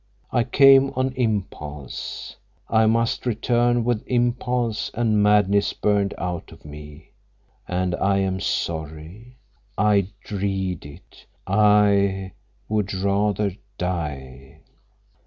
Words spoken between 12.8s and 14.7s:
rather die."